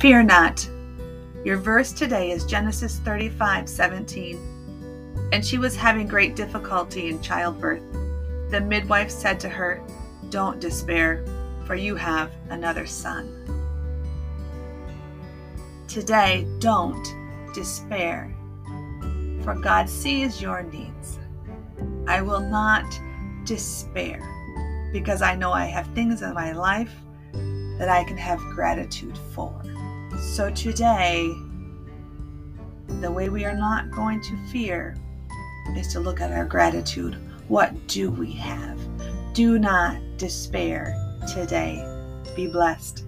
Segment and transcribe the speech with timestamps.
[0.00, 0.66] Fear not.
[1.44, 5.28] Your verse today is Genesis 35 17.
[5.30, 7.82] And she was having great difficulty in childbirth.
[8.50, 9.82] The midwife said to her,
[10.30, 11.22] Don't despair,
[11.66, 13.44] for you have another son.
[15.86, 17.06] Today, don't
[17.52, 18.34] despair,
[19.42, 21.18] for God sees your needs.
[22.06, 22.86] I will not
[23.44, 24.22] despair
[24.94, 26.94] because I know I have things in my life
[27.78, 29.62] that I can have gratitude for.
[30.20, 31.34] So today,
[33.00, 34.94] the way we are not going to fear
[35.76, 37.16] is to look at our gratitude.
[37.48, 38.78] What do we have?
[39.32, 40.94] Do not despair
[41.32, 41.84] today.
[42.36, 43.04] Be blessed.